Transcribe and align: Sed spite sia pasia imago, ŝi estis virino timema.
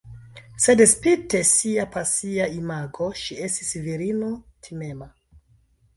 Sed 0.63 0.79
spite 0.93 1.41
sia 1.49 1.85
pasia 1.97 2.47
imago, 2.55 3.11
ŝi 3.25 3.39
estis 3.49 3.77
virino 3.85 4.33
timema. 4.69 5.13